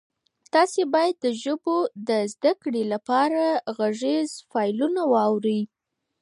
تاسي 0.53 0.83
باید 0.93 1.15
د 1.19 1.27
ژبو 1.43 1.75
د 2.07 2.09
زده 2.33 2.51
کړې 2.61 2.83
لپاره 2.93 3.43
غږیز 3.77 4.29
فایلونه 4.51 5.01
واورئ. 5.13 5.61